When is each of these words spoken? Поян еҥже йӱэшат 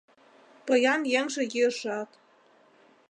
Поян 0.65 1.01
еҥже 1.19 1.43
йӱэшат 1.53 2.09